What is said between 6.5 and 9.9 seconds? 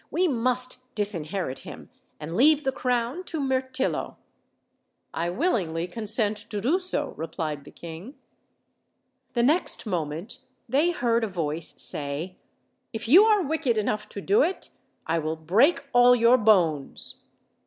do so," replied the king. The next